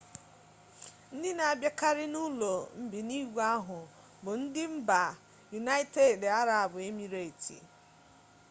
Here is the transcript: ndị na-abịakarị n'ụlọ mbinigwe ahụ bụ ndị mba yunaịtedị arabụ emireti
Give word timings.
ndị 1.15 1.29
na-abịakarị 1.37 2.05
n'ụlọ 2.13 2.51
mbinigwe 2.81 3.41
ahụ 3.55 3.79
bụ 4.23 4.31
ndị 4.41 4.63
mba 4.75 5.01
yunaịtedị 5.51 6.27
arabụ 6.39 6.77
emireti 6.87 7.57